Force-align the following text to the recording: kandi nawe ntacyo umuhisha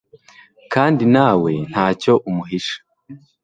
kandi 0.73 1.03
nawe 1.15 1.51
ntacyo 1.71 2.13
umuhisha 2.29 2.77